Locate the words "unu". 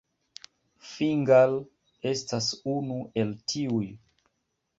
2.77-2.99